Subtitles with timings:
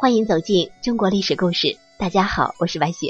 [0.00, 1.76] 欢迎走进中国历史故事。
[1.98, 3.08] 大家好，我是白雪。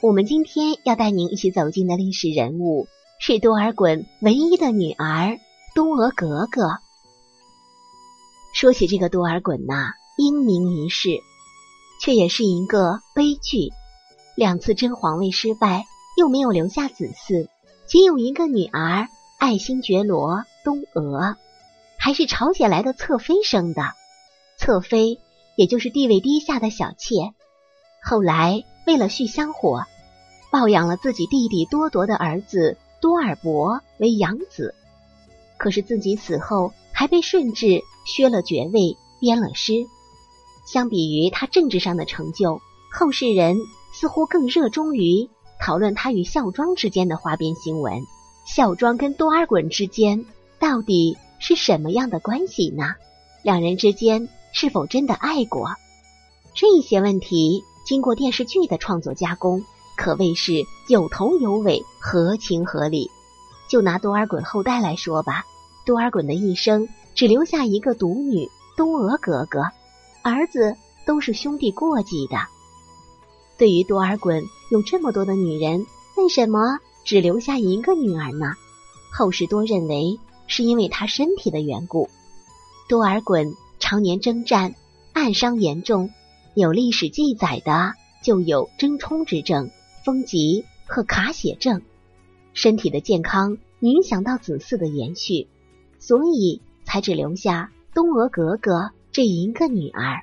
[0.00, 2.86] 我们今天要带您一起走进的历史人物
[3.18, 5.40] 是多尔衮唯一的女儿
[5.74, 6.68] 多额格格。
[8.54, 11.08] 说起这个多尔衮呐，英名一世，
[12.00, 13.72] 却也是一个悲剧。
[14.36, 15.84] 两次争皇位失败，
[16.16, 17.48] 又没有留下子嗣，
[17.88, 19.08] 仅有一个女儿，
[19.40, 21.34] 爱新觉罗东娥，
[21.98, 23.82] 还是朝鲜来的侧妃生的。
[24.56, 25.18] 侧妃。
[25.56, 27.32] 也就是地位低下的小妾，
[28.02, 29.84] 后来为了续香火，
[30.50, 34.74] 抱养了自己弟弟多铎的儿子多尔伯为养子。
[35.56, 39.72] 可是自己死后，还被顺治削了爵位，鞭了尸。
[40.66, 42.60] 相比于他政治上的成就，
[42.92, 43.56] 后世人
[43.92, 45.28] 似乎更热衷于
[45.60, 48.02] 讨论他与孝庄之间的花边新闻。
[48.46, 50.26] 孝庄跟多尔衮之间
[50.58, 52.94] 到底是什么样的关系呢？
[53.42, 54.28] 两人之间。
[54.54, 55.68] 是否真的爱过？
[56.54, 59.64] 这些问题经过电视剧的创作加工，
[59.96, 63.10] 可谓是有头有尾，合情合理。
[63.68, 65.44] 就拿多尔衮后代来说吧，
[65.84, 69.60] 多尔衮的一生只留下一个独女东娥格格，
[70.22, 72.36] 儿子都是兄弟过继的。
[73.58, 75.84] 对于多尔衮有这么多的女人，
[76.16, 78.52] 为什么只留下一个女儿呢？
[79.12, 82.08] 后世多认为是因为他身体的缘故。
[82.88, 83.56] 多尔衮。
[83.86, 84.74] 常年征战，
[85.12, 86.10] 暗伤严重，
[86.54, 89.70] 有历史记载的就有征冲之症、
[90.06, 91.82] 风疾和卡血症，
[92.54, 95.48] 身体的健康影响到子嗣的延续，
[95.98, 100.22] 所以才只留下东娥格格这一个女儿。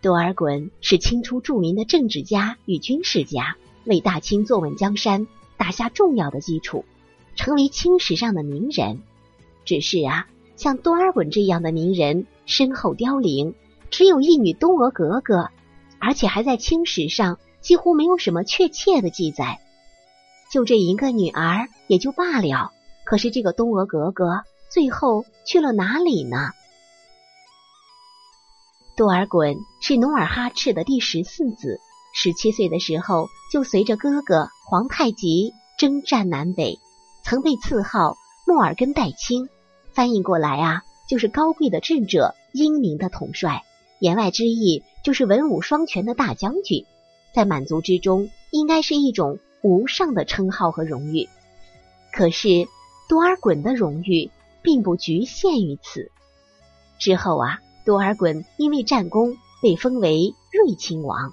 [0.00, 6.86] 多尔衮是清初著名的政治家与军事家，为大清坐稳江山打下重要的基础，
[7.36, 9.02] 成为清史上的名人。
[9.66, 10.26] 只是啊。
[10.58, 13.54] 像多尔衮这样的名人身后凋零，
[13.90, 15.50] 只有一女东娥格格，
[16.00, 19.60] 而且还在清史上几乎没有什么确切的记载。
[20.52, 22.72] 就这一个女儿也就罢了，
[23.04, 26.50] 可是这个东娥格格最后去了哪里呢？
[28.96, 31.78] 多尔衮是努尔哈赤的第十四子，
[32.12, 36.80] 十七岁的时候就随着哥哥皇太极征战南北，
[37.22, 39.48] 曾被赐号莫尔根代清。
[39.98, 43.64] 翻译过来啊，就是高贵的智者，英明的统帅。
[43.98, 46.86] 言外之意就是文武双全的大将军，
[47.34, 51.28] 在满族之中，应该是一种无上的称号和荣誉。
[52.12, 52.68] 可是
[53.08, 54.30] 多尔衮的荣誉
[54.62, 56.12] 并不局限于此。
[57.00, 61.32] 之后啊，多尔衮因为战功被封为睿亲王。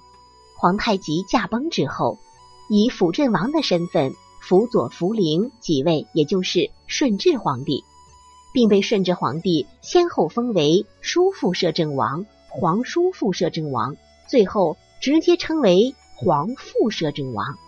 [0.58, 2.18] 皇太极驾崩之后，
[2.68, 4.12] 以辅镇王的身份
[4.42, 7.84] 辅佐福陵即位，也就是顺治皇帝。
[8.56, 13.98] 并被顺治皇帝先后封为叔父摄政王、皇叔父摄政王，
[14.30, 17.58] 最后直接称为皇父摄政王。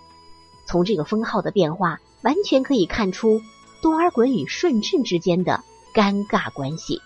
[0.66, 3.42] 从这个封号的变化，完全可以看出
[3.82, 5.62] 多尔衮与顺治之间的
[5.92, 7.02] 尴尬关系。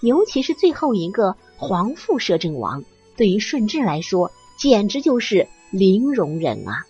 [0.00, 2.84] 尤其是最后一个皇父摄政王，
[3.16, 6.86] 对于顺治来说，简直就是零容忍啊！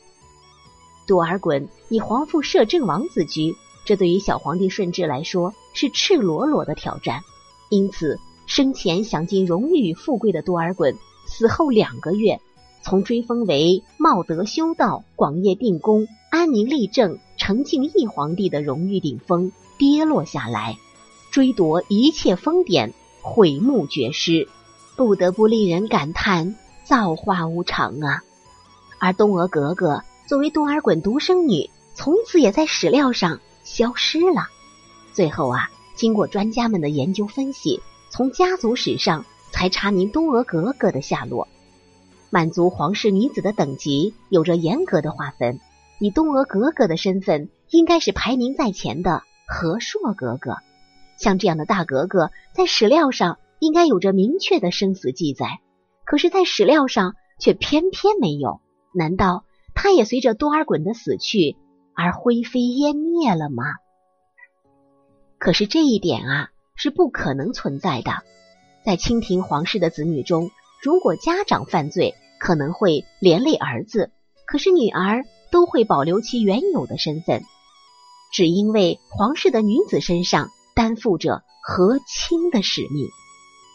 [1.06, 3.54] 多尔衮以皇父摄政王自居。
[3.84, 7.20] 这对于小皇帝顺治来说是赤裸裸的挑战，
[7.70, 10.96] 因此生前享尽荣誉与富贵的多尔衮，
[11.26, 12.40] 死后两个月，
[12.82, 20.76] 从追封为茂德修道、广业定公、安宁立政、成庆义皇帝的荣誉顶峰跌落下来，
[21.30, 24.48] 追夺一切封典，毁墓绝尸，
[24.96, 28.22] 不得不令人感叹造化无常啊！
[28.98, 33.40] 而东娥格格作为多尔衮独生女，从此也在史料上。
[33.64, 34.48] 消失了。
[35.12, 37.80] 最后啊，经过专家们的研究分析，
[38.10, 41.48] 从家族史上才查明东娥格格的下落。
[42.30, 45.60] 满族皇室女子的等级有着严格的划分，
[46.00, 50.56] 以东娥格格的身份，应该是排名在前的和硕格格。
[51.16, 55.60] 像这样的大格格，在史料上应该有着明确的生死记载，
[56.04, 58.60] 可是，在史料上却偏偏没有。
[58.92, 59.44] 难道
[59.74, 61.56] 她也随着多尔衮的死去？
[61.94, 63.64] 而灰飞烟灭了吗？
[65.38, 68.12] 可是这一点啊是不可能存在的。
[68.84, 70.50] 在清廷皇室的子女中，
[70.82, 74.10] 如果家长犯罪，可能会连累儿子；
[74.46, 77.42] 可是女儿都会保留其原有的身份，
[78.32, 83.08] 只因为皇室的女子身上担负着和亲的使命。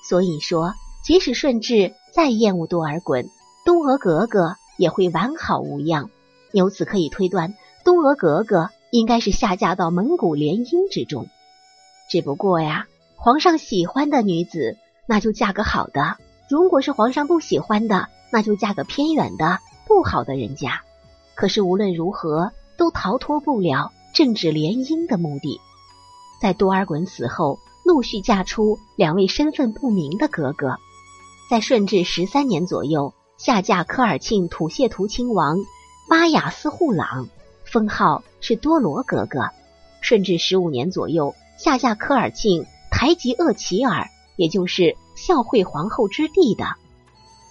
[0.07, 0.73] 所以说，
[1.03, 3.29] 即使顺治再厌恶多尔衮，
[3.65, 6.09] 东娥格格也会完好无恙。
[6.51, 7.53] 由此可以推断。
[7.89, 11.25] 东娥格格应该是下嫁到蒙古联姻之中，
[12.07, 14.77] 只不过呀，皇上喜欢的女子，
[15.07, 16.17] 那就嫁个好的，
[16.51, 19.57] 如果是皇上不喜欢的，那就嫁个偏远的
[19.87, 20.81] 不好的人家。
[21.33, 25.59] 可是无论如何，都逃脱不了政治联姻的目的。
[26.39, 30.75] 在多尔衮死后，陆续嫁出两位身份不明的格格。
[31.49, 35.57] 在顺治十三年左右，下嫁科尔沁土谢图亲王
[36.07, 37.27] 巴雅斯护朗，
[37.71, 39.41] 封号是多罗格格。
[40.01, 44.07] 顺治十五年左右，下嫁科尔沁台吉厄齐尔，
[44.37, 46.65] 也就是孝惠皇后之弟的，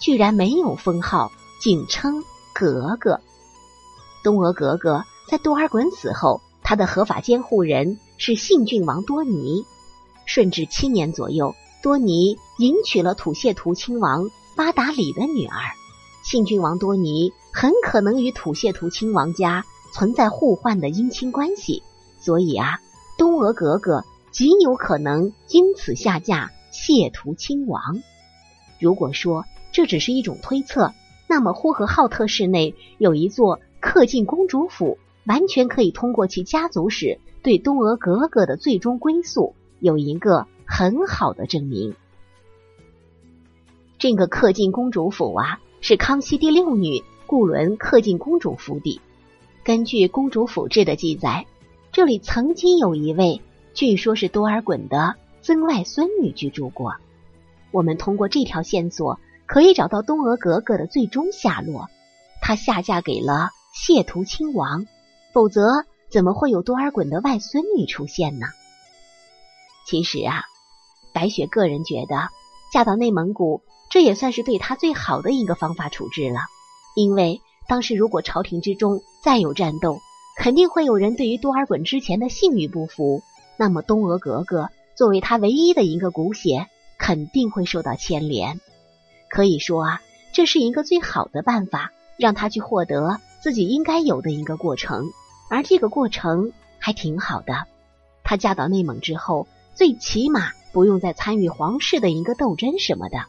[0.01, 1.31] 居然没有封号，
[1.61, 3.21] 仅称格格。
[4.25, 9.65] 东俄格格在多尔衮死后，他的合法监护人是信郡王多尼。
[10.27, 15.55] 顺治七年左右，多尼迎娶了土谢图亲王巴达里的女儿。
[16.25, 21.83] 信郡王多尼很可能与土谢图亲王家存在互换的姻亲关系，
[22.21, 22.81] 所以啊，
[23.17, 27.81] 东俄格格极有可能因此下嫁谢图亲王。
[28.79, 30.93] 如果说这只是一种推测，
[31.29, 33.61] 那么呼和浩特市内有一座。
[33.81, 41.95] 恪尽公主府完全可以通过其家族史对东俄格格的最终归宿有一个很好的证明。
[43.97, 49.01] 这个恪尽公主府啊，是康熙第六女固伦恪尽公主府邸。
[49.69, 51.45] 根据《公主府志》的记载，
[51.93, 53.43] 这里曾经有一位，
[53.75, 56.95] 据说是多尔衮的曾外孙女居住过。
[57.71, 61.91] 我们通过这条线索，可以找到东俄格格的最终下落。
[62.41, 63.51] 她下嫁给了。
[63.75, 64.87] 谢图亲王，
[65.35, 68.47] 否则怎么会有多尔衮的外孙女出现呢？
[69.87, 70.45] 其实啊，
[71.13, 72.31] 白雪个人觉得
[72.73, 73.61] 嫁到内蒙古，
[73.91, 76.41] 这也算是对她最好的一个方法处置了。
[76.97, 80.01] 因为当时如果朝廷之中再有战斗，
[80.37, 83.23] 肯定会有人对于多尔衮之前的信誉不服，
[83.59, 86.67] 那么东俄格格作为他唯一的一个骨血，
[86.99, 88.61] 肯定会受到牵连。
[89.29, 93.21] 可以说啊，这是一个最好的办法，让他去获得。
[93.41, 95.05] 自己应该有的一个过程，
[95.49, 97.67] 而这个过程还挺好的。
[98.25, 103.27] 她嫁到内蒙之后，最起码不用再参与皇室的一个斗争什么的，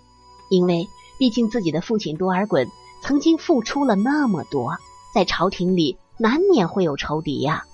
[0.50, 0.88] 因为
[1.20, 2.68] 毕竟自己的父亲多尔衮
[3.04, 4.78] 曾经付出了那么多，
[5.14, 7.66] 在朝廷里难免会有仇敌呀。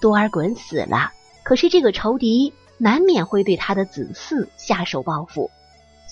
[0.00, 1.12] 多尔衮死了，
[1.44, 5.50] 可是这个仇敌难免会对他的子嗣下手报复。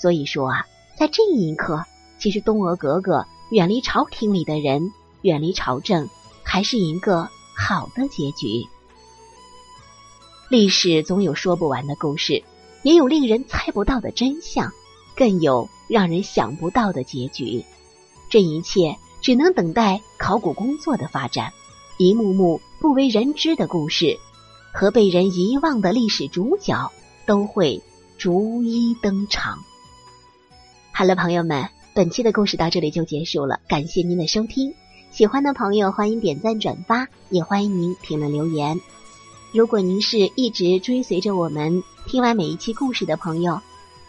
[0.00, 0.66] 所以说啊，
[0.98, 1.84] 在这一刻，
[2.18, 4.92] 其实东俄格格远离朝廷里的人。
[5.22, 6.08] 远离朝政，
[6.44, 8.64] 还是一个好的结局。
[10.48, 12.44] 历史总有说不完的故事，
[12.84, 14.70] 也有令人猜不到的真相，
[15.16, 17.64] 更有让人想不到的结局。
[18.30, 18.96] 这一切
[19.26, 21.52] 只能等待考古工作的发展，
[21.99, 24.20] 一幕幕不为人知的故事
[24.73, 26.93] 和被人遗忘的历史主角
[27.26, 27.82] 都会
[28.17, 29.58] 逐一登场。
[30.93, 34.73] 好了，朋友们，本期的故事到这里就结束了，感谢您的收听。
[35.11, 38.81] 喜欢的朋友欢迎点赞转发，也欢迎您评论留言。
[39.52, 43.61] 如果您是一直追随着我们听完每一期故事的朋友，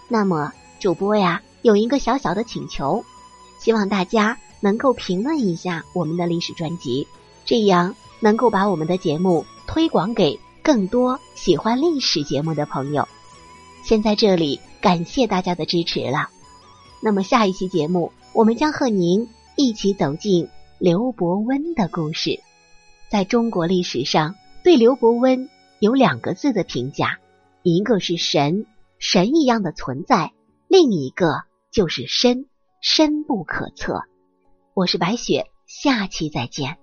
[0.09, 3.03] 那么主播呀有一个小小的请求，
[3.59, 7.07] 希望大家能够评论一下我们的历史专辑，
[7.45, 13.07] 这样能够把我们的节目推广给更多喜欢历史节目的朋友。
[13.83, 16.29] 先在这里感谢大家的支持了。
[17.01, 20.49] 那么下一期节目，我们将和您一起走进。
[20.79, 22.39] 刘伯温的故事，
[23.09, 25.49] 在中国历史上对刘伯温
[25.79, 27.17] 有两个字的评价，
[27.63, 28.67] 一个是神，
[28.99, 30.33] 神一样的存在；
[30.67, 32.45] 另一个就是深，
[32.79, 34.03] 深不可测。
[34.77, 36.77] 我是白雪，下期再见。